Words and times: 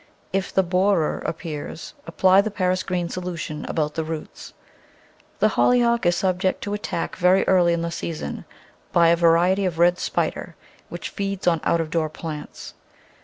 If 0.33 0.51
the 0.51 0.63
borer 0.63 1.19
appears 1.19 1.93
apply 2.07 2.41
the 2.41 2.49
Paris 2.49 2.81
green 2.81 3.07
solution 3.07 3.65
about 3.65 3.93
the 3.93 4.03
roots. 4.03 4.55
The 5.37 5.49
Hollyhock 5.49 6.07
is 6.07 6.15
subject 6.15 6.61
to 6.63 6.73
attack 6.73 7.17
very 7.17 7.47
early 7.47 7.71
in 7.73 7.83
the 7.83 7.91
season 7.91 8.45
by 8.93 9.09
a 9.09 9.15
variety 9.15 9.63
of 9.63 9.77
red 9.77 9.99
spider 9.99 10.55
which 10.89 11.09
feeds 11.09 11.45
on 11.45 11.61
out 11.63 11.81
of 11.81 11.91
door 11.91 12.09
plants. 12.09 12.73